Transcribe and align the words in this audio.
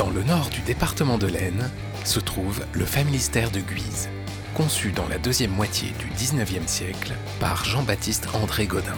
Dans 0.00 0.08
le 0.08 0.22
nord 0.22 0.48
du 0.48 0.62
département 0.62 1.18
de 1.18 1.26
l'Aisne 1.26 1.70
se 2.06 2.20
trouve 2.20 2.64
le 2.72 2.86
Familistère 2.86 3.50
de 3.50 3.60
Guise, 3.60 4.08
conçu 4.54 4.92
dans 4.92 5.06
la 5.08 5.18
deuxième 5.18 5.50
moitié 5.50 5.92
du 5.98 6.06
19e 6.12 6.66
siècle 6.66 7.12
par 7.38 7.66
Jean-Baptiste 7.66 8.26
André 8.32 8.66
Godin. 8.66 8.96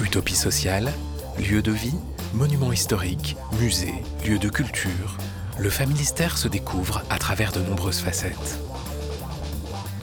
Utopie 0.00 0.34
sociale, 0.34 0.94
lieu 1.38 1.60
de 1.60 1.72
vie, 1.72 1.98
monument 2.32 2.72
historique, 2.72 3.36
musée, 3.60 3.92
lieu 4.26 4.38
de 4.38 4.48
culture, 4.48 5.18
le 5.58 5.68
Familistère 5.68 6.38
se 6.38 6.48
découvre 6.48 7.02
à 7.10 7.18
travers 7.18 7.52
de 7.52 7.60
nombreuses 7.60 8.00
facettes. 8.00 8.58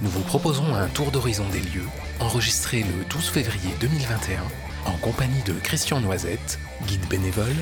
Nous 0.01 0.09
vous 0.11 0.21
proposons 0.21 0.75
un 0.75 0.85
tour 0.85 1.09
d'horizon 1.09 1.49
des 1.51 1.61
lieux, 1.61 1.89
enregistré 2.19 2.83
le 2.83 3.05
12 3.09 3.29
février 3.29 3.73
2021, 3.79 4.39
en 4.85 4.97
compagnie 4.97 5.41
de 5.47 5.53
Christian 5.53 5.99
Noisette, 5.99 6.59
guide 6.85 7.07
bénévole, 7.09 7.55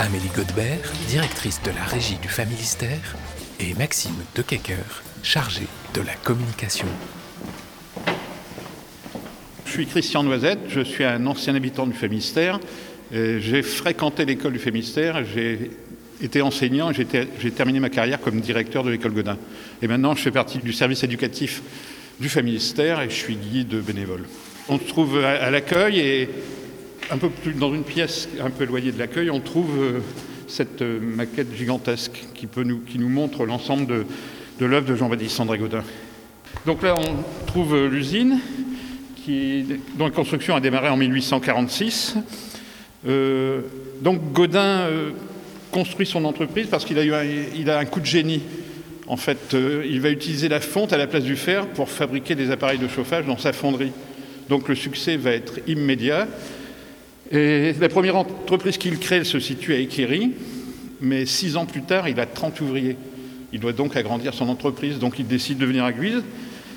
Amélie 0.00 0.28
Godebert, 0.28 0.92
directrice 1.08 1.60
de 1.64 1.70
la 1.70 1.82
régie 1.82 2.18
du 2.22 2.28
Familistère, 2.28 3.16
et 3.58 3.74
Maxime 3.74 4.14
Dekecker, 4.36 5.02
chargé 5.24 5.62
de 5.92 6.00
la 6.02 6.14
communication. 6.22 6.86
Je 9.66 9.72
suis 9.72 9.86
Christian 9.86 10.22
Noisette, 10.22 10.60
je 10.68 10.82
suis 10.82 11.02
un 11.02 11.26
ancien 11.26 11.56
habitant 11.56 11.84
du 11.84 11.94
Fémistère. 11.94 12.60
J'ai 13.10 13.62
fréquenté 13.62 14.24
l'école 14.24 14.52
du 14.52 14.60
Fémistère, 14.60 15.24
j'ai 15.24 15.72
été 16.22 16.42
enseignant, 16.42 16.92
j'ai 16.92 17.50
terminé 17.50 17.80
ma 17.80 17.90
carrière 17.90 18.20
comme 18.20 18.40
directeur 18.40 18.84
de 18.84 18.90
l'école 18.90 19.14
Godin. 19.14 19.36
Et 19.82 19.88
maintenant, 19.88 20.14
je 20.14 20.22
fais 20.22 20.30
partie 20.30 20.58
du 20.58 20.72
service 20.72 21.02
éducatif 21.02 21.60
du 22.20 22.28
Féministère 22.28 23.00
et 23.00 23.10
je 23.10 23.16
suis 23.16 23.34
guide 23.34 23.74
bénévole. 23.82 24.26
On 24.68 24.78
se 24.78 24.84
trouve 24.84 25.18
à 25.24 25.50
l'accueil 25.50 25.98
et 25.98 26.30
un 27.10 27.18
peu 27.18 27.30
plus 27.30 27.52
dans 27.52 27.74
une 27.74 27.84
pièce 27.84 28.28
un 28.40 28.50
peu 28.50 28.64
éloignée 28.64 28.92
de 28.92 28.98
l'accueil, 28.98 29.30
on 29.30 29.40
trouve 29.40 29.70
euh, 29.78 30.00
cette 30.46 30.82
euh, 30.82 31.00
maquette 31.00 31.54
gigantesque 31.54 32.26
qui, 32.34 32.48
nous, 32.64 33.08
montre 33.08 33.44
l'ensemble 33.46 33.86
de, 33.86 34.66
l'œuvre 34.66 34.86
de 34.86 34.96
Jean-Baptiste 34.96 35.40
André 35.40 35.58
Godin. 35.58 35.82
Donc 36.66 36.82
là, 36.82 36.96
on 36.96 37.46
trouve 37.46 37.74
euh, 37.74 37.88
l'usine 37.88 38.38
dont 39.98 40.06
la 40.06 40.10
construction 40.10 40.56
a 40.56 40.60
démarré 40.60 40.88
en 40.88 40.96
1846. 40.96 42.16
donc 43.04 44.32
Godin 44.32 44.88
construit 45.70 46.06
son 46.06 46.24
entreprise 46.24 46.68
parce 46.70 46.86
qu'il 46.86 46.98
a 46.98 47.04
eu 47.04 47.12
il 47.54 47.68
a 47.68 47.78
un 47.78 47.84
coup 47.84 48.00
de 48.00 48.06
génie. 48.06 48.40
En 49.06 49.18
fait, 49.18 49.54
il 49.54 50.00
va 50.00 50.08
utiliser 50.08 50.48
la 50.48 50.60
fonte 50.60 50.94
à 50.94 50.96
la 50.96 51.06
place 51.06 51.24
du 51.24 51.36
fer 51.36 51.66
pour 51.66 51.90
fabriquer 51.90 52.36
des 52.36 52.50
appareils 52.50 52.78
de 52.78 52.88
chauffage 52.88 53.26
dans 53.26 53.36
sa 53.36 53.52
fonderie. 53.52 53.92
Donc 54.48 54.66
le 54.66 54.74
succès 54.74 55.18
va 55.18 55.32
être 55.32 55.60
immédiat. 55.66 56.26
Et 57.30 57.74
la 57.78 57.88
première 57.88 58.16
entreprise 58.16 58.78
qu'il 58.78 58.98
crée 58.98 59.24
se 59.24 59.38
situe 59.38 59.74
à 59.74 59.78
Équéry, 59.78 60.32
mais 61.00 61.26
six 61.26 61.56
ans 61.56 61.66
plus 61.66 61.82
tard, 61.82 62.08
il 62.08 62.18
a 62.20 62.26
30 62.26 62.60
ouvriers. 62.60 62.96
Il 63.52 63.60
doit 63.60 63.72
donc 63.72 63.96
agrandir 63.96 64.34
son 64.34 64.48
entreprise, 64.48 64.98
donc 64.98 65.18
il 65.18 65.26
décide 65.26 65.58
de 65.58 65.66
venir 65.66 65.84
à 65.84 65.92
Guise, 65.92 66.22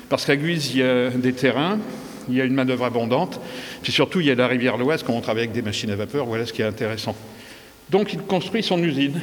parce 0.08 0.26
qu'à 0.26 0.36
Guise, 0.36 0.72
il 0.74 0.80
y 0.80 0.82
a 0.82 1.10
des 1.10 1.32
terrains, 1.32 1.78
il 2.28 2.34
y 2.34 2.40
a 2.40 2.44
une 2.44 2.54
main-d'œuvre 2.54 2.84
abondante, 2.84 3.40
puis 3.82 3.92
surtout, 3.92 4.20
il 4.20 4.26
y 4.26 4.30
a 4.30 4.34
la 4.34 4.46
rivière 4.46 4.76
Loise, 4.76 5.02
quand 5.02 5.14
on 5.14 5.20
travaille 5.20 5.44
avec 5.44 5.54
des 5.54 5.62
machines 5.62 5.90
à 5.90 5.96
vapeur, 5.96 6.26
voilà 6.26 6.46
ce 6.46 6.52
qui 6.52 6.62
est 6.62 6.66
intéressant. 6.66 7.16
Donc 7.90 8.12
il 8.12 8.20
construit 8.20 8.62
son 8.62 8.82
usine. 8.82 9.20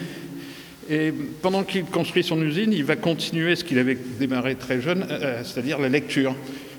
Et 0.90 1.14
pendant 1.42 1.64
qu'il 1.64 1.86
construit 1.86 2.24
son 2.24 2.42
usine, 2.42 2.74
il 2.74 2.84
va 2.84 2.96
continuer 2.96 3.56
ce 3.56 3.64
qu'il 3.64 3.78
avait 3.78 3.98
démarré 4.20 4.56
très 4.56 4.82
jeune, 4.82 5.06
euh, 5.10 5.44
c'est-à-dire 5.44 5.78
la 5.78 5.90
lecture. 5.90 6.36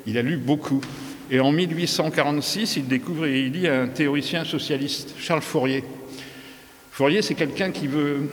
Il 0.06 0.18
a 0.18 0.22
lu 0.22 0.36
beaucoup. 0.36 0.80
Et 1.32 1.38
en 1.38 1.52
1846, 1.52 2.76
il 2.76 2.88
découvre 2.88 3.26
et 3.26 3.42
il 3.42 3.52
lit 3.52 3.68
un 3.68 3.86
théoricien 3.86 4.44
socialiste, 4.44 5.14
Charles 5.16 5.42
Fourier. 5.42 5.84
Fourier, 6.90 7.22
c'est 7.22 7.36
quelqu'un 7.36 7.70
qui 7.70 7.86
veut, 7.86 8.28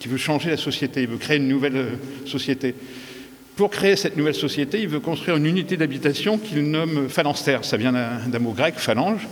qui 0.00 0.08
veut 0.08 0.16
changer 0.16 0.50
la 0.50 0.56
société, 0.56 1.02
il 1.02 1.08
veut 1.08 1.18
créer 1.18 1.36
une 1.36 1.46
nouvelle 1.46 1.76
euh, 1.76 1.90
société. 2.26 2.74
Pour 3.54 3.70
créer 3.70 3.94
cette 3.94 4.16
nouvelle 4.16 4.34
société, 4.34 4.82
il 4.82 4.88
veut 4.88 4.98
construire 4.98 5.36
une 5.36 5.46
unité 5.46 5.76
d'habitation 5.76 6.36
qu'il 6.36 6.68
nomme 6.68 7.08
phalanstère. 7.08 7.64
Ça 7.64 7.76
vient 7.76 7.92
d'un 7.92 8.38
mot 8.40 8.52
grec, 8.52 8.74
phalange. 8.76 9.26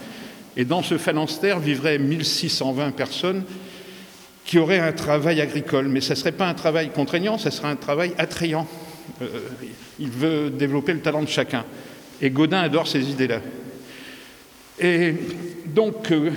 Et 0.56 0.64
dans 0.64 0.82
ce 0.82 0.96
phalanstère 0.96 1.58
vivraient 1.58 1.98
1620 1.98 2.92
personnes 2.92 3.42
qui 4.44 4.58
auraient 4.58 4.78
un 4.78 4.92
travail 4.92 5.40
agricole. 5.40 5.88
Mais 5.88 6.00
ce 6.00 6.10
ne 6.10 6.14
serait 6.14 6.32
pas 6.32 6.48
un 6.48 6.54
travail 6.54 6.90
contraignant, 6.90 7.38
ce 7.38 7.50
serait 7.50 7.68
un 7.68 7.76
travail 7.76 8.12
attrayant. 8.18 8.68
Euh, 9.20 9.26
il 9.98 10.10
veut 10.10 10.48
développer 10.48 10.92
le 10.92 11.00
talent 11.00 11.22
de 11.22 11.28
chacun. 11.28 11.64
Et 12.20 12.30
Godin 12.30 12.60
adore 12.60 12.86
ces 12.86 13.10
idées-là. 13.10 13.40
Et 14.80 15.14
donc, 15.66 16.10
euh, 16.10 16.30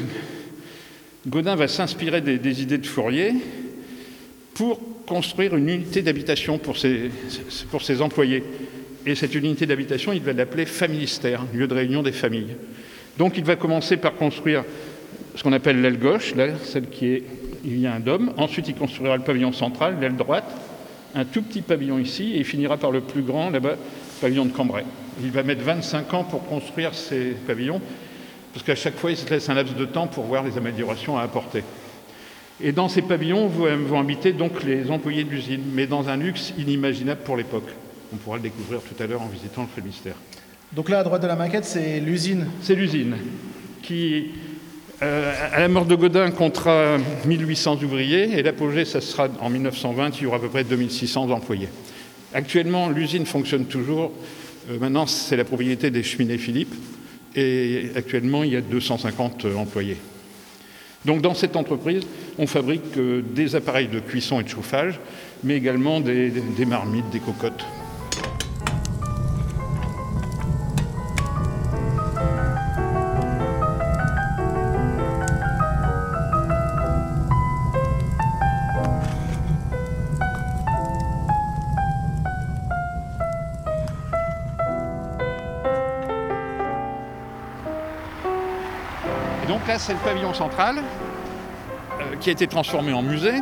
Godin 1.28 1.56
va 1.56 1.68
s'inspirer 1.68 2.22
des, 2.22 2.62
idées 2.62 2.78
de 2.78 2.86
Fourier 2.86 3.34
pour 4.54 4.80
construire 5.06 5.56
une 5.56 5.70
unité 5.70 6.02
d'habitation 6.02 6.58
pour 6.58 6.78
ses, 6.78 7.10
pour 7.72 7.82
ses 7.82 8.02
employés. 8.02 8.44
Et 9.06 9.16
cette 9.16 9.36
unité 9.36 9.66
d'habitation, 9.66 10.14
il 10.14 10.22
va 10.22 10.34
l'appeler 10.34 10.66
familistère, 10.66 11.46
lieu 11.54 11.68
de 11.68 11.74
réunion 11.74 12.04
des 12.04 12.12
familles. 12.12 12.56
Donc 13.18 13.38
il 13.38 13.44
va 13.44 13.56
commencer 13.56 13.98
par 13.98 14.16
construire 14.16 14.64
ce 15.36 15.44
qu'on 15.44 15.54
appelle 15.54 15.82
l'aile 15.82 16.00
gauche, 16.00 16.36
là, 16.36 16.48
celle 16.64 16.90
qui 16.90 17.08
est, 17.08 17.24
il 17.64 17.80
y 17.80 17.88
a 17.88 17.94
un 17.94 18.00
dôme. 18.00 18.34
Ensuite, 18.38 18.68
il 18.68 18.76
construira 18.76 19.18
le 19.18 19.24
pavillon 19.24 19.52
central, 19.52 19.98
l'aile 20.00 20.16
droite, 20.16 20.50
un 21.16 21.26
tout 21.26 21.42
petit 21.42 21.62
pavillon 21.62 22.00
ici, 22.00 22.34
et 22.34 22.40
il 22.40 22.46
finira 22.46 22.78
par 22.78 22.92
le 22.92 23.02
plus 23.02 23.22
grand, 23.22 23.50
là-bas, 23.50 23.78
pavillon 24.20 24.46
de 24.46 24.52
Cambrai. 24.52 24.84
Il 25.22 25.32
va 25.32 25.44
mettre 25.44 25.64
25 25.64 26.14
ans 26.14 26.24
pour 26.24 26.46
construire 26.46 26.94
ces 26.94 27.36
pavillons, 27.46 27.82
parce 28.54 28.66
qu'à 28.66 28.76
chaque 28.76 28.98
fois, 28.98 29.12
il 29.12 29.18
se 29.18 29.30
laisse 29.30 29.50
un 29.50 29.54
laps 29.54 29.76
de 29.76 29.86
temps 29.86 30.08
pour 30.08 30.26
voir 30.26 30.44
les 30.44 30.58
améliorations 30.58 31.18
à 31.18 31.22
apporter. 31.22 31.64
Et 32.62 32.72
dans 32.72 32.90
ces 32.90 33.04
pavillons 33.04 33.48
vont 33.48 34.00
habiter 34.00 34.34
donc 34.34 34.64
les 34.64 34.90
employés 34.90 35.24
de 35.24 35.30
l'usine, 35.30 35.62
mais 35.74 35.86
dans 35.86 36.10
un 36.10 36.18
luxe 36.18 36.54
inimaginable 36.58 37.22
pour 37.24 37.38
l'époque. 37.38 37.70
On 38.14 38.18
pourra 38.18 38.38
le 38.38 38.44
découvrir 38.44 38.80
tout 38.82 39.02
à 39.02 39.06
l'heure 39.06 39.22
en 39.22 39.28
visitant 39.28 39.62
le 39.62 39.68
Frémistère. 39.68 40.16
Donc 40.72 40.90
là, 40.90 41.00
à 41.00 41.04
droite 41.04 41.22
de 41.22 41.28
la 41.28 41.36
maquette, 41.36 41.66
c'est 41.66 42.00
l'usine 42.00 42.48
C'est 42.62 42.76
l'usine 42.76 43.16
qui, 43.84 44.32
euh, 45.02 45.34
à 45.54 45.60
la 45.60 45.68
mort 45.68 45.86
de 45.86 45.96
Godin, 45.96 46.32
comptera 46.32 46.98
1800 47.26 47.84
ouvriers, 47.84 48.38
et 48.38 48.44
l'apogée, 48.44 48.84
ça 48.86 49.02
sera 49.02 49.30
en 49.40 49.50
1920, 49.50 50.18
il 50.18 50.24
y 50.24 50.26
aura 50.26 50.38
à 50.38 50.40
peu 50.40 50.50
près 50.50 50.64
2600 50.64 51.30
employés. 51.30 51.70
Actuellement, 52.34 52.90
l'usine 52.90 53.26
fonctionne 53.26 53.66
toujours. 53.66 54.12
Euh, 54.70 54.80
maintenant, 54.80 55.08
c'est 55.08 55.38
la 55.38 55.46
propriété 55.46 55.92
des 55.92 56.04
cheminées 56.04 56.38
Philippe. 56.38 56.74
Et 57.36 57.92
actuellement, 57.96 58.44
il 58.44 58.54
y 58.54 58.56
a 58.56 58.62
250 58.62 59.46
euh, 59.46 59.56
employés. 59.56 59.98
Donc, 61.06 61.22
dans 61.22 61.36
cette 61.36 61.56
entreprise, 61.56 62.04
on 62.38 62.48
fabrique 62.48 62.98
euh, 62.98 63.22
des 63.22 63.56
appareils 63.56 63.88
de 63.88 64.00
cuisson 64.00 64.40
et 64.42 64.44
de 64.44 64.50
chauffage, 64.50 65.00
mais 65.44 65.56
également 65.56 66.02
des 66.02 66.32
marmites, 66.66 67.10
des 67.12 67.20
cocottes. 67.20 67.66
Là, 89.68 89.78
c'est 89.78 89.94
le 89.94 90.00
pavillon 90.00 90.34
central 90.34 90.78
euh, 90.78 92.16
qui 92.22 92.30
a 92.30 92.32
été 92.32 92.48
transformé 92.48 92.94
en 92.94 93.02
musée. 93.02 93.42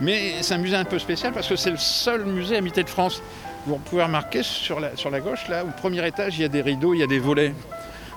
Mais 0.00 0.42
c'est 0.42 0.54
un 0.54 0.58
musée 0.58 0.76
un 0.76 0.84
peu 0.84 0.98
spécial 0.98 1.32
parce 1.32 1.48
que 1.48 1.56
c'est 1.56 1.70
le 1.70 1.78
seul 1.78 2.24
musée 2.24 2.56
habité 2.56 2.84
de 2.84 2.88
France. 2.88 3.22
Vous 3.66 3.78
pouvez 3.78 4.02
remarquer 4.02 4.42
sur 4.42 4.78
la, 4.78 5.20
gauche, 5.20 5.48
là, 5.48 5.64
au 5.64 5.80
premier 5.80 6.06
étage, 6.06 6.38
il 6.38 6.42
y 6.42 6.44
a 6.44 6.48
des 6.48 6.62
rideaux, 6.62 6.94
il 6.94 7.00
y 7.00 7.02
a 7.02 7.06
des 7.06 7.18
volets. 7.18 7.54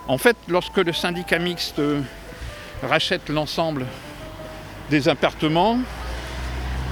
En 0.08 0.18
fait, 0.18 0.36
lorsque 0.48 0.78
le 0.78 0.94
syndicat 0.94 1.40
mixte 1.40 1.80
euh, 1.80 2.02
rachète 2.84 3.30
l'ensemble 3.30 3.86
des 4.90 5.08
appartements 5.08 5.80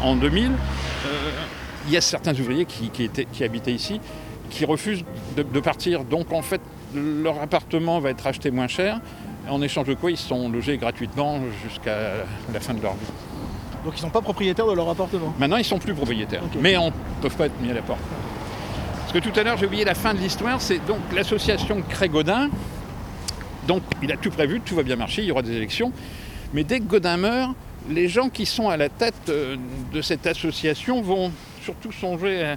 en 0.02 0.16
2000, 0.16 0.52
euh, 0.52 1.32
il 1.88 1.94
y 1.94 1.98
a 1.98 2.02
certains 2.02 2.34
ouvriers 2.34 2.66
qui, 2.66 2.90
qui, 2.90 3.44
habitaient 3.44 3.74
ici 3.74 4.00
qui 4.50 4.66
refusent 4.66 5.04
de, 5.36 5.44
de, 5.44 5.60
partir. 5.60 6.04
Donc 6.04 6.34
en 6.34 6.42
fait, 6.42 6.62
leur 6.96 7.40
appartement 7.42 8.00
va 8.00 8.10
être 8.10 8.26
acheté 8.26 8.50
moins 8.50 8.68
cher 8.68 9.00
en 9.50 9.62
échange 9.62 9.88
de 9.88 9.94
quoi 9.94 10.12
ils 10.12 10.18
sont 10.18 10.50
logés 10.50 10.78
gratuitement 10.78 11.40
jusqu'à 11.64 11.98
la 12.54 12.60
fin 12.60 12.74
de 12.74 12.82
leur 12.82 12.94
vie. 12.94 13.06
Donc 13.84 13.94
ils 13.94 13.98
ne 13.98 14.02
sont 14.02 14.10
pas 14.10 14.22
propriétaires 14.22 14.68
de 14.68 14.74
leur 14.74 14.90
appartement 14.90 15.34
Maintenant 15.40 15.56
ils 15.56 15.62
ne 15.62 15.66
sont 15.66 15.80
plus 15.80 15.94
propriétaires, 15.94 16.44
mais 16.60 16.78
on 16.78 16.88
ne 16.88 16.92
peut 17.22 17.30
pas 17.30 17.46
être 17.46 17.60
mis 17.62 17.72
à 17.72 17.74
la 17.74 17.82
porte. 17.82 18.02
Parce 19.00 19.14
que 19.14 19.20
tout 19.20 19.38
à 19.40 19.44
l'heure 19.44 19.58
j'ai 19.58 19.66
oublié 19.66 19.86
la 19.86 19.96
fin 19.96 20.14
de 20.14 20.20
l'histoire, 20.20 20.62
c'est 20.62 20.86
donc 20.86 21.00
l'association 21.14 21.82
Cré 21.90 22.10
Godin. 22.10 22.50
Donc 23.68 23.84
il 24.02 24.12
a 24.12 24.18
tout 24.18 24.30
prévu, 24.30 24.62
tout 24.62 24.76
va 24.76 24.84
bien 24.84 24.96
marcher, 24.96 25.22
il 25.22 25.28
y 25.28 25.32
aura 25.32 25.42
des 25.42 25.54
élections. 25.54 25.92
Mais 26.54 26.64
dès 26.64 26.80
que 26.80 26.86
Godin 26.86 27.18
meurt, 27.18 27.56
les 27.90 28.08
gens 28.08 28.30
qui 28.30 28.46
sont 28.46 28.70
à 28.70 28.78
la 28.78 28.90
tête 28.90 29.16
euh, 29.30 29.56
de 29.94 30.02
cette 30.02 30.28
association 30.28 31.02
vont 31.02 31.32
surtout 31.64 31.92
songer 31.92 32.56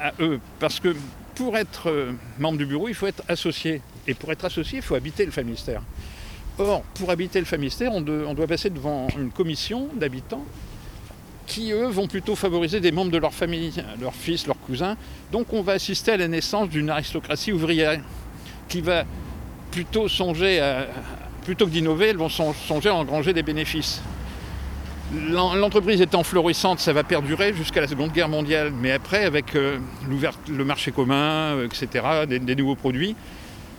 à, 0.00 0.12
eux. 0.20 0.40
Parce 0.60 0.80
que 0.80 0.94
pour 1.34 1.56
être 1.56 1.90
euh, 1.90 2.12
membre 2.38 2.58
du 2.58 2.66
bureau, 2.66 2.88
il 2.88 2.94
faut 2.94 3.06
être 3.06 3.22
associé. 3.28 3.80
Et 4.06 4.14
pour 4.14 4.32
être 4.32 4.44
associé, 4.44 4.78
il 4.78 4.82
faut 4.82 4.94
habiter 4.94 5.24
le 5.24 5.32
Famistère. 5.32 5.82
Or, 6.58 6.82
pour 6.94 7.10
habiter 7.10 7.38
le 7.38 7.44
Famistère, 7.44 7.92
on, 7.92 8.00
doit 8.00 8.46
passer 8.46 8.70
devant 8.70 9.06
une 9.16 9.30
commission 9.30 9.88
d'habitants 9.94 10.44
qui 11.46 11.72
eux 11.72 11.86
vont 11.86 12.08
plutôt 12.08 12.36
favoriser 12.36 12.80
des 12.80 12.92
membres 12.92 13.10
de 13.10 13.18
leur 13.18 13.32
famille, 13.32 13.72
leurs 14.00 14.14
fils, 14.14 14.46
leurs 14.46 14.58
cousins. 14.58 14.96
Donc 15.32 15.52
on 15.52 15.62
va 15.62 15.72
assister 15.72 16.12
à 16.12 16.16
la 16.16 16.28
naissance 16.28 16.68
d'une 16.68 16.90
aristocratie 16.90 17.52
ouvrière 17.52 18.00
qui 18.68 18.82
va 18.82 19.04
plutôt 19.70 20.08
songer 20.08 20.60
à, 20.60 20.88
plutôt 21.48 21.64
que 21.64 21.70
d'innover, 21.70 22.08
elles 22.08 22.18
vont 22.18 22.28
songer 22.28 22.90
à 22.90 22.94
engranger 22.94 23.32
des 23.32 23.42
bénéfices. 23.42 24.02
L'entreprise 25.30 26.02
étant 26.02 26.22
florissante, 26.22 26.80
ça 26.80 26.92
va 26.92 27.02
perdurer 27.02 27.54
jusqu'à 27.54 27.80
la 27.80 27.88
Seconde 27.88 28.12
Guerre 28.12 28.28
mondiale. 28.28 28.70
Mais 28.70 28.92
après, 28.92 29.24
avec 29.24 29.56
euh, 29.56 29.78
le 30.06 30.64
marché 30.66 30.92
commun, 30.92 31.56
euh, 31.56 31.66
etc., 31.66 32.26
des, 32.28 32.54
nouveaux 32.54 32.74
produits, 32.74 33.16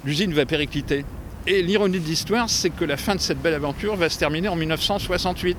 l'usine 0.04 0.34
va 0.34 0.48
péricliter. 0.48 1.06
Et 1.48 1.62
l'ironie 1.62 2.00
de 2.00 2.06
l'histoire, 2.06 2.50
c'est 2.50 2.70
que 2.70 2.86
la 2.86 2.98
fin 2.98 3.16
de 3.16 3.22
cette 3.22 3.42
belle 3.42 3.54
aventure 3.54 3.96
va 3.96 4.10
se 4.10 4.20
terminer 4.20 4.50
en 4.50 4.56
1968. 4.56 5.58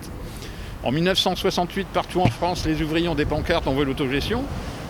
En 0.83 0.93
1968, 0.93 1.89
partout 1.93 2.21
en 2.21 2.29
France, 2.29 2.65
les 2.67 2.81
ouvriers 2.83 3.09
ont 3.09 3.15
des 3.15 3.25
pancartes, 3.25 3.67
on 3.67 3.75
veut 3.75 3.85
l'autogestion. 3.85 4.45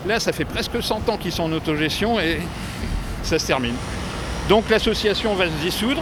Là, 0.07 0.19
ça 0.19 0.31
fait 0.31 0.45
presque 0.45 0.81
100 0.81 1.09
ans 1.09 1.17
qu'ils 1.17 1.31
sont 1.31 1.43
en 1.43 1.51
autogestion 1.51 2.19
et 2.19 2.39
ça 3.23 3.39
se 3.39 3.47
termine. 3.47 3.75
Donc 4.49 4.69
l'association 4.69 5.35
va 5.35 5.45
se 5.45 5.63
dissoudre, 5.63 6.01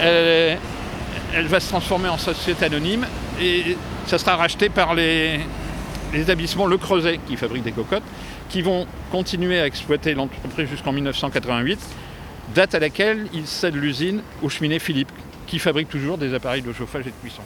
elle, 0.00 0.58
va 1.46 1.60
se 1.60 1.68
transformer 1.68 2.08
en 2.08 2.18
société 2.18 2.64
anonyme 2.64 3.06
et 3.40 3.76
ça 4.06 4.18
sera 4.18 4.36
racheté 4.36 4.68
par 4.68 4.94
les, 4.94 5.40
établissements 6.14 6.66
Le 6.66 6.78
Creuset 6.78 7.20
qui 7.26 7.36
fabriquent 7.36 7.64
des 7.64 7.72
cocottes, 7.72 8.04
qui 8.48 8.62
vont 8.62 8.86
continuer 9.10 9.60
à 9.60 9.66
exploiter 9.66 10.14
l'entreprise 10.14 10.68
jusqu'en 10.68 10.92
1988, 10.92 11.78
date 12.54 12.74
à 12.74 12.78
laquelle 12.78 13.26
ils 13.32 13.46
cèdent 13.46 13.76
l'usine 13.76 14.22
au 14.42 14.48
cheminée 14.48 14.78
Philippe, 14.78 15.12
qui 15.46 15.58
fabrique 15.58 15.88
toujours 15.88 16.18
des 16.18 16.34
appareils 16.34 16.62
de 16.62 16.72
chauffage 16.72 17.06
et 17.06 17.10
de 17.10 17.16
cuisson. 17.20 17.42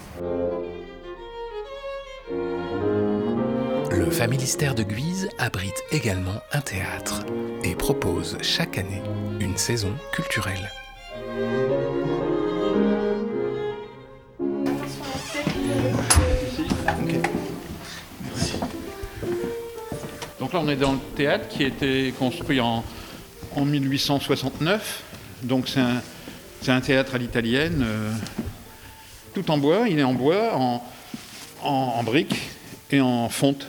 Le 3.91 4.11
Familistère 4.11 4.75
de 4.75 4.82
Guise 4.82 5.29
abrite 5.38 5.82
également 5.93 6.41
un 6.52 6.61
théâtre 6.61 7.20
et 7.62 7.75
propose 7.75 8.38
chaque 8.43 8.79
année 8.79 9.02
une 9.41 9.56
saison 9.56 9.93
culturelle. 10.12 10.70
Donc 20.38 20.52
là, 20.55 20.61
on 20.64 20.69
est 20.69 20.76
dans 20.76 20.93
le 20.93 20.99
théâtre 21.14 21.49
qui 21.49 21.64
a 21.64 21.69
été 21.69 22.12
construit 22.19 22.61
en, 22.61 22.82
1869. 23.56 25.02
Donc 25.43 25.69
c'est 25.69 26.70
un, 26.70 26.81
théâtre 26.81 27.14
à 27.14 27.19
l'italienne, 27.19 27.82
euh, 27.85 28.12
tout 29.35 29.50
en 29.50 29.58
bois. 29.58 29.88
Il 29.88 29.99
est 29.99 30.05
en 30.05 30.14
bois, 30.14 30.82
en 31.62 32.02
briques 32.02 32.37
et 32.91 33.00
en 33.00 33.29
fonte. 33.29 33.67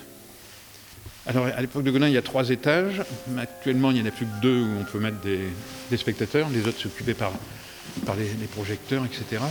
Alors 1.28 1.45
à 1.45 1.62
l'époque 1.62 1.83
de 1.83 1.92
Godin, 1.92 2.07
il 2.07 2.13
y 2.13 2.18
a 2.18 2.22
trois 2.22 2.50
étages. 2.50 3.04
Actuellement, 3.38 3.92
il 3.92 3.95
n'y 3.95 4.01
en 4.01 4.07
a 4.07 4.12
plus 4.12 4.25
que 4.25 4.42
deux 4.42 4.62
où 4.62 4.80
on 4.81 4.83
peut 4.83 5.00
mettre 5.00 5.19
des, 5.22 5.98
spectateurs. 5.98 6.50
Les 6.50 6.68
autres 6.68 6.80
s'occupaient 6.80 7.13
par, 7.13 7.31
par 8.06 8.16
les, 8.16 8.48
projecteurs, 8.48 9.06
etc. 9.06 9.42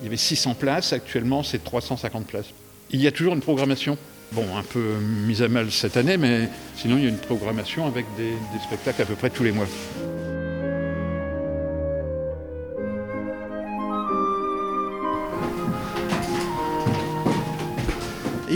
Il 0.00 0.04
y 0.04 0.06
avait 0.06 0.16
600 0.16 0.54
places. 0.54 0.92
Actuellement, 0.92 1.42
c'est 1.42 1.62
350 1.62 2.26
places. 2.26 2.46
Il 2.90 3.02
y 3.02 3.06
a 3.06 3.12
toujours 3.12 3.34
une 3.34 3.40
programmation. 3.40 3.98
Bon, 4.32 4.44
un 4.56 4.62
peu 4.62 4.98
mise 5.00 5.42
à 5.42 5.48
mal 5.48 5.70
cette 5.70 5.96
année, 5.96 6.16
mais 6.16 6.48
sinon, 6.76 6.96
il 6.96 7.04
y 7.04 7.06
a 7.06 7.10
une 7.10 7.18
programmation 7.18 7.86
avec 7.86 8.06
des, 8.16 8.30
des 8.30 8.62
spectacles 8.64 9.02
à 9.02 9.04
peu 9.04 9.14
près 9.14 9.30
tous 9.30 9.44
les 9.44 9.52
mois. 9.52 9.66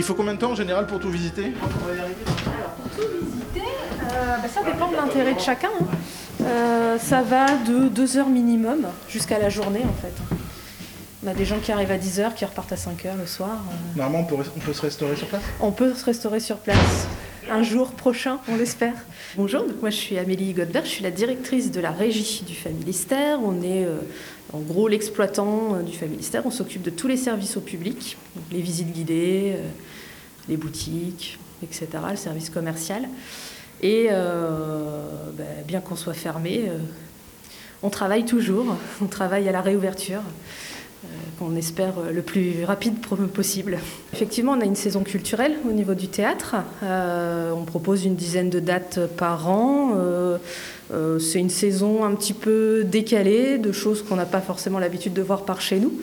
il 0.01 0.03
faut 0.03 0.15
combien 0.15 0.33
de 0.33 0.39
temps 0.39 0.51
en 0.51 0.55
général 0.55 0.87
pour 0.87 0.99
tout 0.99 1.11
visiter? 1.11 1.53
Alors, 1.61 2.71
pour 2.71 2.89
tout 2.89 3.07
visiter, 3.23 3.69
euh, 4.01 4.37
bah, 4.41 4.47
ça 4.51 4.63
dépend 4.63 4.89
de 4.89 4.95
l'intérêt 4.95 5.35
de 5.35 5.39
chacun. 5.39 5.69
Hein. 5.79 5.85
Euh, 6.41 6.97
ça 6.97 7.21
va 7.21 7.45
de 7.57 7.87
2 7.87 8.17
heures 8.17 8.29
minimum 8.29 8.87
jusqu'à 9.07 9.37
la 9.37 9.49
journée 9.49 9.83
en 9.87 10.01
fait. 10.01 10.13
On 11.23 11.27
a 11.27 11.33
des 11.33 11.45
gens 11.45 11.59
qui 11.59 11.71
arrivent 11.71 11.91
à 11.91 11.97
10 11.97 12.19
heures, 12.19 12.35
qui 12.35 12.45
repartent 12.45 12.71
à 12.71 12.77
5 12.77 13.05
heures 13.05 13.15
le 13.15 13.25
soir. 13.25 13.49
Euh. 13.51 13.97
Normalement, 13.97 14.27
on 14.27 14.35
peut, 14.35 14.43
on 14.55 14.59
peut 14.59 14.73
se 14.73 14.81
restaurer 14.81 15.15
sur 15.15 15.27
place? 15.27 15.41
On 15.59 15.71
peut 15.71 15.93
se 15.93 16.05
restaurer 16.05 16.39
sur 16.39 16.57
place. 16.57 17.07
Un 17.49 17.63
jour 17.63 17.91
prochain, 17.91 18.39
on 18.47 18.55
l'espère. 18.55 18.93
Bonjour, 19.35 19.65
moi 19.81 19.89
je 19.89 19.95
suis 19.95 20.17
Amélie 20.17 20.53
Godbert, 20.53 20.85
je 20.85 20.91
suis 20.91 21.03
la 21.03 21.11
directrice 21.11 21.71
de 21.71 21.81
la 21.81 21.91
régie 21.91 22.43
du 22.45 22.55
Familistère. 22.55 23.39
On 23.43 23.61
est 23.61 23.85
en 24.53 24.59
gros 24.59 24.87
l'exploitant 24.87 25.81
du 25.81 25.91
Familistère. 25.91 26.43
On 26.45 26.51
s'occupe 26.51 26.83
de 26.83 26.91
tous 26.91 27.07
les 27.07 27.17
services 27.17 27.57
au 27.57 27.61
public, 27.61 28.15
les 28.51 28.61
visites 28.61 28.91
guidées, 28.91 29.57
les 30.47 30.55
boutiques, 30.57 31.39
etc., 31.63 31.87
le 32.11 32.15
service 32.15 32.49
commercial. 32.49 33.07
Et 33.81 34.07
euh, 34.11 35.03
ben, 35.33 35.47
bien 35.65 35.81
qu'on 35.81 35.95
soit 35.95 36.13
fermé, 36.13 36.65
euh, 36.67 36.77
on 37.81 37.89
travaille 37.89 38.25
toujours, 38.25 38.77
on 39.01 39.07
travaille 39.07 39.49
à 39.49 39.51
la 39.51 39.61
réouverture, 39.61 40.19
euh, 40.19 40.80
qu'on 41.39 41.55
espère 41.55 41.93
le 42.13 42.21
plus 42.21 42.63
rapide 42.65 42.95
possible. 43.33 43.79
Effectivement, 44.13 44.53
on 44.53 44.61
a 44.61 44.65
une 44.65 44.75
saison 44.75 45.01
culturelle 45.01 45.55
au 45.67 45.71
niveau 45.71 45.93
du 45.93 46.07
théâtre. 46.07 46.55
on 46.81 47.63
propose 47.65 48.05
une 48.05 48.15
dizaine 48.15 48.49
de 48.49 48.59
dates 48.59 48.99
par 49.17 49.49
an. 49.49 49.95
c'est 51.19 51.39
une 51.39 51.49
saison 51.49 52.03
un 52.03 52.13
petit 52.15 52.33
peu 52.33 52.83
décalée, 52.83 53.57
de 53.57 53.71
choses 53.71 54.03
qu'on 54.03 54.15
n'a 54.15 54.25
pas 54.25 54.41
forcément 54.41 54.79
l'habitude 54.79 55.13
de 55.13 55.21
voir 55.21 55.43
par 55.43 55.61
chez 55.61 55.79
nous. 55.79 55.93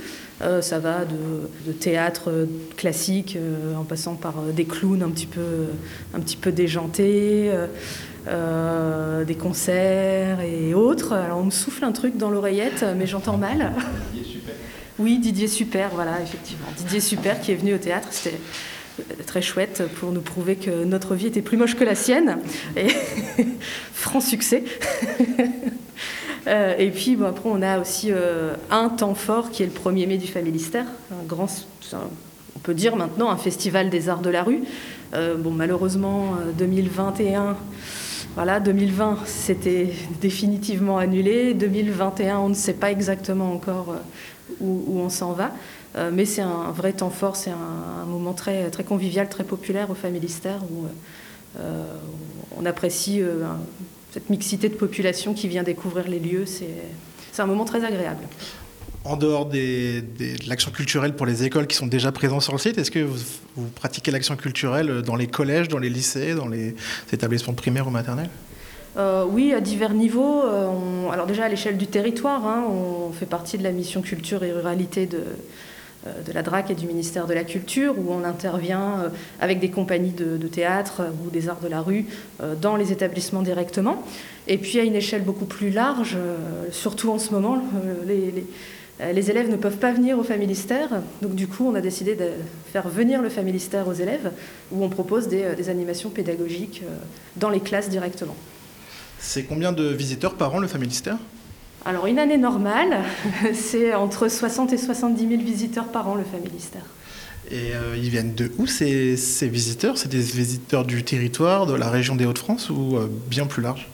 Euh, 0.41 0.63
ça 0.63 0.79
va 0.79 1.01
de, 1.05 1.73
théâtre 1.73 2.47
classique 2.77 3.37
euh, 3.37 3.75
en 3.75 3.83
passant 3.83 4.15
par 4.15 4.35
euh, 4.39 4.53
des 4.53 4.65
clowns 4.65 5.03
un 5.03 5.11
peu, 5.27 5.67
un 6.15 6.21
petit 6.21 6.37
peu 6.37 6.53
déjantés, 6.53 7.51
des 9.27 9.35
concerts 9.35 10.41
et 10.41 10.75
autres. 10.75 11.15
Alors 11.15 11.39
on 11.39 11.45
me 11.45 11.51
souffle 11.51 11.85
un 11.85 11.93
truc 11.93 12.17
dans 12.17 12.31
l'oreillette, 12.31 12.85
mais 12.97 13.07
j'entends 13.07 13.39
mal. 13.39 13.73
Oui, 14.99 15.19
Didier 15.19 15.49
Super, 15.49 15.91
voilà, 15.95 16.21
effectivement. 16.21 16.67
Didier 16.77 17.01
Super 17.01 17.41
qui 17.41 17.53
est 17.53 17.57
venu 17.57 17.75
au 17.75 17.79
théâtre, 17.79 18.09
c'était 18.11 18.39
très 19.27 19.43
chouette 19.43 19.83
pour 20.01 20.11
nous 20.11 20.21
prouver 20.21 20.57
que 20.57 20.85
notre 20.85 21.15
vie 21.15 21.27
était 21.27 21.43
plus 21.43 21.57
moche 21.57 21.77
que 21.77 21.85
la 21.85 21.95
sienne. 21.95 22.39
Et 22.77 22.89
franc 23.93 24.21
succès. 24.21 24.65
Euh, 26.47 26.75
et 26.79 26.91
puis 26.91 27.19
après, 27.27 27.51
on 27.51 27.61
a 27.61 27.79
aussi 27.79 28.09
euh, 28.11 28.55
un 28.71 28.89
temps 28.89 29.15
fort 29.15 29.51
qui 29.51 29.63
est 29.63 29.67
le 29.67 29.73
1er 29.73 30.07
mai 30.07 30.17
du 30.17 30.29
Familistère, 30.29 30.87
un 31.13 31.27
grand, 31.27 31.47
on 31.93 32.59
peut 32.61 32.73
dire 32.73 32.97
maintenant 32.97 33.29
un 33.29 33.37
festival 33.37 33.91
des 33.91 34.09
arts 34.09 34.23
de 34.23 34.31
la 34.31 34.45
rue. 34.45 34.63
Euh, 35.13 35.37
bon, 35.37 35.51
malheureusement, 35.51 36.37
2021. 36.57 37.55
Voilà, 38.35 38.61
2020, 38.61 39.19
c'était 39.27 39.91
définitivement 40.23 40.97
annulé. 40.97 41.53
2021, 41.53 42.39
on 42.39 42.49
ne 42.49 42.55
sait 42.55 42.73
pas 42.73 42.91
exactement 42.91 43.53
encore 43.53 43.97
où, 44.61 44.99
on 44.99 45.09
s'en 45.09 45.33
va. 45.33 45.53
mais 46.13 46.25
c'est 46.25 46.43
un 46.43 46.71
vrai 46.73 46.93
temps 46.93 47.11
fort, 47.11 47.37
c'est 47.37 47.51
un, 47.51 48.05
moment 48.07 48.33
très, 48.33 48.71
convivial, 48.87 49.29
très 49.29 49.45
populaire 49.45 49.91
au 49.91 49.95
Familistère 49.95 50.61
où 50.71 50.87
on 52.57 52.67
apprécie 52.67 53.23
cette 54.13 54.31
mixité 54.31 54.69
de 54.69 54.75
population 54.75 55.35
qui 55.35 55.49
vient 55.49 55.63
découvrir 55.63 56.09
les 56.09 56.19
lieux, 56.19 56.45
c'est 56.47 57.43
un 57.43 57.47
moment 57.47 57.65
très 57.65 57.85
agréable. 57.85 58.25
En 59.05 59.17
dehors 59.17 59.47
de 59.47 60.03
l'action 60.49 60.71
culturelle 60.71 61.15
pour 61.15 61.25
les 61.25 61.45
écoles 61.45 61.67
qui 61.67 61.77
sont 61.77 61.87
déjà 61.87 62.11
présentes 62.13 62.43
sur 62.43 62.53
le 62.53 62.59
site, 62.59 62.79
est-ce 62.79 62.91
que 62.91 62.99
vous, 62.99 63.69
pratiquez 63.75 64.11
l'action 64.11 64.37
culturelle 64.37 65.03
dans 65.03 65.17
les 65.17 65.29
collèges, 65.29 65.69
dans 65.69 65.79
les 65.79 65.89
lycées, 65.89 66.35
dans 66.35 66.49
les 66.49 66.75
établissements 67.13 67.55
primaires 67.55 67.87
ou 67.87 67.91
maternels? 67.91 68.31
Euh, 68.99 69.25
oui, 69.29 69.53
à 69.53 69.61
divers 69.61 69.95
niveaux. 69.95 70.43
Euh, 70.43 71.09
alors 71.11 71.27
déjà 71.27 71.45
à 71.45 71.49
l'échelle 71.49 71.77
du 71.77 71.87
territoire, 71.87 72.47
hein, 72.47 72.65
on 72.69 73.13
fait 73.13 73.27
partie 73.27 73.57
de 73.57 73.63
la 73.63 73.71
mission 73.71 74.03
culture 74.03 74.43
et 74.43 74.53
ruralité 74.53 75.07
de, 75.07 75.23
euh, 76.07 76.23
de 76.27 76.33
la 76.33 76.43
DRAC 76.43 76.73
et 76.73 76.75
du 76.75 76.87
ministère 76.87 77.29
de 77.29 77.35
la 77.35 77.45
Culture, 77.45 77.95
où 77.97 78.13
on 78.13 78.25
intervient 78.25 79.13
avec 79.41 79.61
des 79.61 79.71
compagnies 79.71 80.11
de, 80.11 80.49
théâtre 80.49 81.03
ou 81.25 81.31
des 81.31 81.49
arts 81.49 81.61
de 81.61 81.69
la 81.69 81.81
rue 81.81 82.07
dans 82.61 82.75
les 82.75 82.91
établissements 82.91 83.43
directement. 83.43 84.03
Et 84.49 84.59
puis 84.59 84.81
à 84.81 84.83
une 84.83 84.97
échelle 84.97 85.23
beaucoup 85.23 85.45
plus 85.45 85.71
large, 85.71 86.17
surtout 86.73 87.11
en 87.11 87.19
ce 87.19 87.33
moment, 87.33 87.63
les, 88.07 89.31
élèves 89.31 89.51
ne 89.51 89.57
peuvent 89.57 89.77
pas 89.77 89.93
venir 89.93 90.19
au 90.19 90.25
Familistère. 90.25 90.89
Donc 91.23 91.35
du 91.35 91.47
coup, 91.47 91.69
on 91.69 91.75
a 91.75 91.81
décidé 91.81 92.17
de 92.17 92.31
faire 92.73 92.89
venir 92.89 93.23
le 93.23 93.29
Familistère 93.29 93.87
aux 93.87 93.93
élèves, 93.93 94.33
où 94.73 94.83
on 94.83 94.89
propose 94.89 95.29
des 95.29 95.69
animations 95.69 96.11
pédagogiques 96.11 96.83
dans 97.37 97.51
les 97.51 97.61
classes 97.61 97.91
directement. 97.91 98.35
C'est 99.21 99.45
combien 99.45 99.73
de 99.73 99.85
visiteurs 99.85 100.35
par 100.35 100.55
an 100.55 100.59
le 100.59 100.69
Familistère 100.69 101.19
alors 101.85 102.07
une 102.07 102.19
année 102.19 102.37
normale, 102.37 102.99
c'est 103.55 103.95
entre 103.95 104.29
60 104.29 104.73
et 104.73 104.77
70 104.77 105.29
000 105.29 105.43
visiteurs 105.43 105.87
par 105.87 106.09
an 106.09 106.17
le 106.17 106.25
Familistère. 106.25 106.85
Et 107.51 107.73
euh, 107.75 107.97
ils 107.97 108.11
viennent 108.11 108.35
de 108.35 108.51
où 108.59 108.67
ces, 108.67 109.15
visiteurs? 109.43 109.97
C'est 109.97 110.11
des 110.11 110.19
visiteurs 110.19 110.85
du 110.85 111.03
territoire, 111.03 111.67
de 111.67 111.75
la 111.75 111.89
région 111.89 112.15
des 112.15 112.27
Hauts-de-France 112.27 112.69
ou 112.69 112.97
euh, 112.97 113.09
bien 113.29 113.47
plus 113.47 113.63
large? 113.63 113.89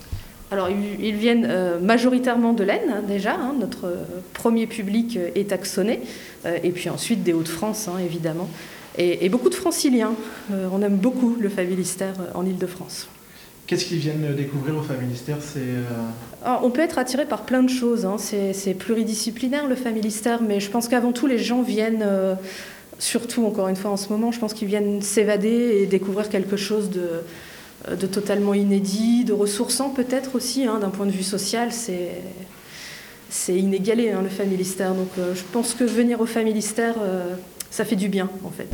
Alors, 0.50 0.69
ils, 0.71 1.14
viennent 1.14 1.47
euh, 1.49 1.78
majoritairement 1.81 2.52
de 2.52 2.64
l'Aisne, 2.64 2.90
hein, 2.90 3.02
déjà. 3.07 3.35
Hein. 3.35 3.54
notre 3.59 3.93
premier 4.33 4.66
public 4.66 5.19
est 5.35 5.52
axonné. 5.52 6.00
et 6.62 6.71
puis 6.71 6.90
ensuite 6.90 7.23
des 7.23 7.33
Hauts-de-France, 7.33 7.88
hein, 7.88 7.99
évidemment. 8.04 8.49
et, 8.99 9.28
beaucoup 9.28 9.50
de 9.50 9.54
franciliens. 9.54 10.14
on 10.50 10.83
aime 10.83 10.97
beaucoup 10.97 11.37
le 11.40 11.49
Familistère 11.49 12.14
en 12.35 12.45
Ile-de-France. 12.45 13.09
Qu'est-ce 13.66 13.87
qu'ils 13.87 13.99
viennent 13.99 14.35
découvrir 14.35 14.76
au 14.76 14.83
Familistère 14.83 15.38
ah, 16.44 16.61
On 16.62 16.71
peut 16.71 16.83
être 16.83 16.99
attiré 16.99 17.25
par 17.25 17.42
plein 17.44 17.62
de 17.62 17.71
choses. 17.71 18.04
Hein. 18.04 18.16
C'est 18.18 18.75
pluridisciplinaire 18.75 19.66
le 19.66 19.75
Familistère, 19.75 20.42
mais 20.42 20.61
je 20.61 20.71
pense 20.71 20.88
qu'avant 20.88 21.12
tout, 21.12 21.26
les 21.26 21.38
gens 21.38 21.62
viennent 21.62 22.04
surtout 22.99 23.44
encore 23.44 23.68
une 23.68 23.76
fois 23.76 23.90
en 23.90 23.97
ce 23.97 24.09
moment, 24.09 24.33
je 24.33 24.38
pense 24.38 24.54
qu'ils 24.54 24.68
viennent 24.68 25.02
s'évader 25.02 25.80
et 25.80 25.87
découvrir 25.87 26.28
quelque 26.28 26.56
chose 26.56 26.90
de, 26.90 27.09
euh, 27.88 27.97
totalement 27.97 28.54
inédit, 28.54 29.25
de 29.25 29.33
ressourçant 29.33 29.90
peut-être 29.90 30.37
aussi, 30.37 30.64
hein, 30.64 30.78
d'un 30.80 30.90
point 30.90 31.06
de 31.06 31.11
vue 31.11 31.23
social, 31.23 31.73
c'est, 31.73 32.23
c'est 33.28 33.54
inégalé 33.54 34.11
hein, 34.11 34.23
le 34.23 34.28
familistère. 34.28 34.94
Donc 34.94 35.11
euh, 35.18 35.35
je 35.35 35.42
pense 35.52 35.75
que 35.75 35.85
venir 35.85 36.21
au 36.21 36.26
familistère, 36.26 36.94
euh, 37.02 37.35
ça 37.71 37.85
fait 37.85 37.97
du 37.97 38.09
bien 38.09 38.30
en 38.44 38.50
fait. 38.50 38.68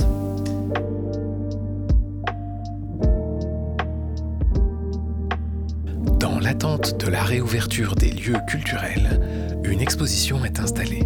Dans 6.51 6.55
l'attente 6.71 6.99
de 6.99 7.09
la 7.09 7.23
réouverture 7.23 7.95
des 7.95 8.11
lieux 8.11 8.39
culturels, 8.49 9.21
une 9.63 9.81
exposition 9.81 10.45
est 10.45 10.59
installée. 10.59 11.05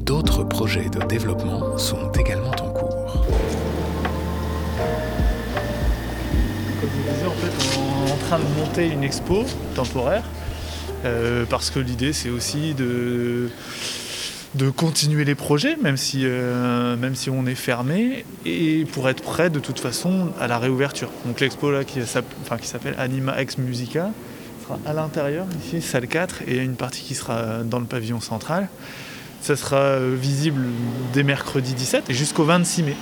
D'autres 0.00 0.42
projets 0.42 0.88
de 0.88 0.98
développement 1.06 1.78
sont 1.78 2.10
également 2.10 2.50
en 2.50 2.70
cours. 2.70 3.24
Comme 6.80 6.90
je 6.90 7.12
disais, 7.12 7.26
en 7.26 7.30
fait, 7.30 7.78
on 7.78 8.08
est 8.08 8.10
en 8.10 8.16
train 8.16 8.38
de 8.40 8.58
monter 8.58 8.88
une 8.88 9.04
expo 9.04 9.44
temporaire 9.76 10.24
euh, 11.04 11.44
parce 11.48 11.70
que 11.70 11.78
l'idée 11.78 12.12
c'est 12.12 12.30
aussi 12.30 12.74
de, 12.74 13.50
de 14.56 14.70
continuer 14.70 15.24
les 15.24 15.36
projets, 15.36 15.76
même 15.76 15.96
si, 15.96 16.22
euh, 16.24 16.96
même 16.96 17.14
si 17.14 17.30
on 17.30 17.46
est 17.46 17.54
fermé, 17.54 18.24
et 18.44 18.84
pour 18.86 19.08
être 19.08 19.22
prêt 19.22 19.50
de 19.50 19.60
toute 19.60 19.78
façon 19.78 20.32
à 20.40 20.48
la 20.48 20.58
réouverture. 20.58 21.10
Donc 21.26 21.38
l'expo 21.38 21.70
là 21.70 21.84
qui 21.84 22.00
s'appelle 22.04 22.96
Anima 22.98 23.40
Ex 23.40 23.56
Musica 23.56 24.10
à 24.86 24.92
l'intérieur, 24.92 25.46
ici, 25.64 25.82
salle 25.82 26.06
4, 26.06 26.42
et 26.46 26.58
une 26.58 26.76
partie 26.76 27.02
qui 27.02 27.14
sera 27.14 27.62
dans 27.64 27.78
le 27.78 27.86
pavillon 27.86 28.20
central. 28.20 28.68
Ça 29.40 29.56
sera 29.56 29.76
euh, 29.76 30.16
visible 30.18 30.62
dès 31.12 31.22
mercredi 31.22 31.74
17 31.74 32.10
et 32.10 32.14
jusqu'au 32.14 32.44
26 32.44 32.82
mai. 32.82 32.96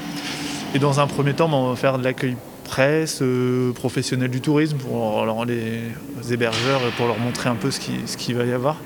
Et 0.74 0.78
dans 0.78 1.00
un 1.00 1.06
premier 1.06 1.32
temps, 1.34 1.50
on 1.52 1.70
va 1.70 1.76
faire 1.76 1.98
de 1.98 2.04
l'accueil 2.04 2.36
presse, 2.64 3.20
euh, 3.22 3.72
professionnel 3.72 4.30
du 4.30 4.40
tourisme, 4.40 4.76
pour 4.76 5.24
les 5.46 5.92
hébergeurs, 6.30 6.80
pour 6.96 7.06
leur 7.06 7.18
montrer 7.18 7.48
un 7.48 7.54
peu 7.54 7.70
ce 7.70 7.80
qu'il 7.80 8.06
ce 8.06 8.32
va 8.32 8.44
y 8.44 8.52
avoir. 8.52 8.76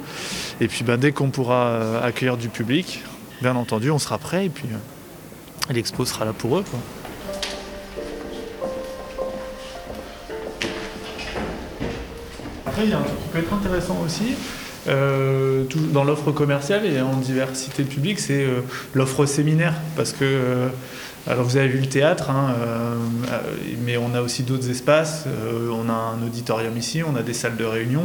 Et 0.60 0.68
puis 0.68 0.84
ben, 0.84 0.96
dès 0.96 1.12
qu'on 1.12 1.30
pourra 1.30 1.66
euh, 1.66 2.06
accueillir 2.06 2.37
du 2.37 2.49
public, 2.49 3.02
bien 3.42 3.56
entendu, 3.56 3.90
on 3.90 3.99
sera 3.99 4.18
prêt 4.18 4.46
et 4.46 4.50
puis 4.50 4.68
l'expo 5.70 6.04
sera 6.04 6.25
là 6.25 6.32
pour 6.32 6.58
eux. 6.58 6.64
Il 12.82 12.90
y 12.90 12.92
a 12.92 12.99
un 12.99 13.02
truc 13.02 13.18
qui 13.22 13.28
peut 13.28 13.38
être 13.38 13.52
intéressant 13.52 13.99
aussi, 14.04 14.34
euh, 14.88 15.64
dans 15.92 16.04
l'offre 16.04 16.32
commerciale 16.32 16.87
et 16.87 17.00
en 17.02 17.16
diversité 17.16 17.82
publique, 17.84 18.18
c'est 18.18 18.44
euh, 18.44 18.60
l'offre 18.94 19.26
séminaire. 19.26 19.75
Parce 19.96 20.12
que, 20.12 20.25
euh, 20.25 20.68
alors 21.26 21.44
vous 21.44 21.58
avez 21.58 21.68
vu 21.68 21.80
le 21.80 21.87
théâtre, 21.87 22.30
hein, 22.30 22.54
mais 23.84 23.99
on 23.99 24.14
a 24.14 24.22
aussi 24.22 24.42
d'autres 24.42 24.70
espaces. 24.70 25.26
on 25.70 25.90
a 25.90 25.92
un 25.92 26.26
auditorium 26.26 26.76
ici, 26.78 27.02
on 27.02 27.14
a 27.14 27.22
des 27.22 27.34
salles 27.34 27.56
de 27.56 27.64
réunion. 27.64 28.04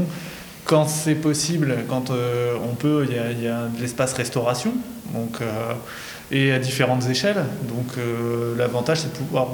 Quand 0.65 0.87
c'est 0.87 1.15
possible, 1.15 1.75
quand 1.87 2.11
on 2.11 2.75
peut, 2.75 3.07
il 3.07 3.15
y, 3.43 3.47
a 3.47 3.67
de 3.67 3.81
l'espace 3.81 4.13
restauration. 4.13 4.73
Donc, 5.13 5.39
et 6.31 6.51
à 6.51 6.59
différentes 6.59 7.07
échelles. 7.07 7.45
Donc 7.69 7.93
l'avantage, 8.57 8.99
c'est 8.99 9.13
de 9.13 9.17
pouvoir 9.17 9.47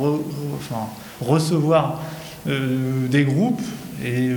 recevoir 1.21 2.01
des 2.47 3.25
groupes 3.25 3.61
et 4.03 4.31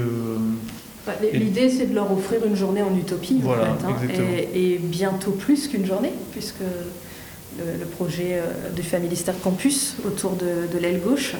l'idée, 1.32 1.70
c'est 1.70 1.86
de 1.86 1.94
leur 1.94 2.10
offrir 2.12 2.44
une 2.44 2.56
journée 2.56 2.82
en 2.82 2.94
utopie, 2.96 3.40
en 3.44 3.52
fait, 3.52 4.18
hein, 4.18 4.26
et, 4.54 4.78
bientôt 4.78 5.32
plus 5.32 5.68
qu'une 5.68 5.84
journée, 5.84 6.12
puisque 6.32 6.62
le, 7.58 7.86
projet 7.86 8.34
euh, 8.34 8.70
du 8.74 8.82
Familistère 8.82 9.34
Campus 9.42 9.96
autour 10.06 10.32
de, 10.32 10.78
l'aile 10.78 11.00
gauche, 11.00 11.34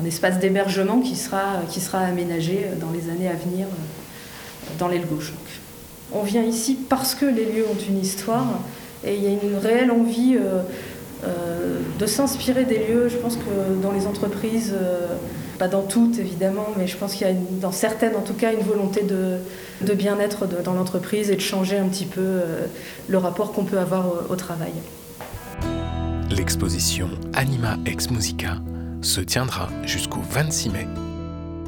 un 0.00 0.04
espace 0.04 0.38
d'hébergement 0.38 1.00
qui 1.00 1.16
sera, 1.16 1.60
qui 1.70 1.80
sera 1.80 2.00
aménagé 2.00 2.66
dans 2.80 2.90
les 2.90 3.10
années 3.10 3.28
à 3.28 3.34
venir 3.34 3.66
euh, 3.66 4.70
dans 4.78 4.88
l'aile 4.88 5.06
gauche. 5.06 5.32
on 6.12 6.22
vient 6.22 6.42
ici 6.42 6.76
parce 6.88 7.14
que 7.14 7.26
les 7.26 7.44
lieux 7.44 7.66
ont 7.70 7.80
une 7.88 8.00
histoire, 8.00 8.60
et 9.04 9.16
il 9.16 9.22
y 9.22 9.26
a 9.26 9.30
une 9.30 9.56
réelle 9.56 9.90
envie 9.90 10.36
euh, 10.36 10.62
de 11.98 12.06
s'inspirer 12.06 12.64
des 12.64 12.78
lieux. 12.78 13.08
Je 13.08 13.16
pense 13.16 13.36
que 13.36 13.82
dans 13.82 13.92
les 13.92 14.06
entreprises 14.06 14.74
pas 15.62 15.68
dans 15.68 15.82
toutes 15.82 16.18
évidemment, 16.18 16.66
mais 16.76 16.88
je 16.88 16.96
pense 16.96 17.14
qu'il 17.14 17.24
y 17.24 17.30
a 17.30 17.34
dans 17.60 17.70
certaines 17.70 18.16
en 18.16 18.22
tout 18.22 18.34
cas 18.34 18.52
une 18.52 18.64
volonté 18.64 19.04
de, 19.04 19.94
bien-être 19.94 20.48
dans 20.64 20.74
l'entreprise 20.74 21.30
et 21.30 21.36
de 21.36 21.40
changer 21.40 21.78
un 21.78 21.86
petit 21.86 22.04
peu 22.04 22.20
euh, 22.20 22.66
le 23.06 23.16
rapport 23.16 23.52
qu'on 23.52 23.62
peut 23.62 23.78
avoir 23.78 24.06
au, 24.28 24.34
travail. 24.34 24.72
L'exposition 26.30 27.10
Anima 27.32 27.76
Ex 27.86 28.10
Musica 28.10 28.56
se 29.02 29.20
tiendra 29.20 29.68
jusqu'au 29.84 30.18
26 30.32 30.70
mai. 30.70 30.88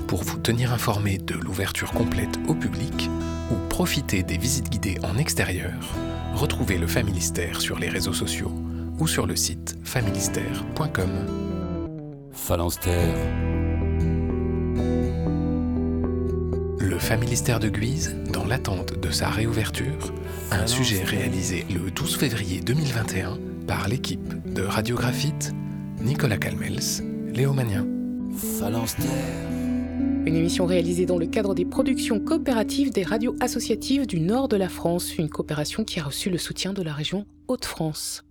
Pour 0.09 0.25
vous 0.25 0.39
tenir 0.39 0.73
informé 0.73 1.19
de 1.19 1.35
l'ouverture 1.35 1.93
complète 1.93 2.37
au 2.49 2.55
public 2.55 3.09
ou 3.53 3.69
profiter 3.69 4.25
des 4.25 4.39
visites 4.39 4.71
guidées 4.71 4.99
en 5.05 5.17
extérieur, 5.19 5.71
retrouvez 6.35 6.79
le 6.79 6.89
Familistère 6.89 7.61
sur 7.61 7.79
les 7.79 7.91
réseaux 7.91 8.13
sociaux 8.13 8.51
ou 8.99 9.07
sur 9.07 9.29
le 9.29 9.37
site 9.37 9.77
familistère.com. 9.85 11.11
Phalanstère 12.33 13.54
Familistère 17.05 17.61
de 17.61 17.69
Guise, 17.69 18.17
dans 18.33 18.47
l'attente 18.47 18.99
de 18.99 19.11
sa 19.11 19.29
réouverture, 19.29 20.15
un 20.51 20.67
sujet 20.67 21.05
réalisé 21.05 21.67
le 21.69 21.91
12 21.91 22.17
février 22.17 22.63
2021 22.63 23.39
par 23.67 23.89
l'équipe 23.89 24.51
de 24.51 24.63
Radiographite, 24.63 25.53
Nicolas 26.01 26.39
Calmels, 26.39 27.03
Léo 27.29 27.53
Magnin. 27.53 27.87
Une 30.25 30.35
émission 30.35 30.65
réalisée 30.65 31.05
dans 31.05 31.19
le 31.19 31.27
cadre 31.27 31.55
des 31.55 31.67
productions 31.67 32.21
coopératives 32.21 32.91
des 32.91 33.03
radios 33.03 33.37
associatives 33.39 34.07
du 34.07 34.21
nord 34.21 34.49
de 34.49 34.57
la 34.57 34.71
France, 34.71 35.19
une 35.19 35.29
coopération 35.29 35.85
qui 35.85 36.01
a 36.01 36.05
reçu 36.05 36.31
le 36.31 36.39
soutien 36.39 36.73
de 36.73 36.83
la 36.83 36.95
région 36.95 37.27
Hauts-de-France. 37.49 38.25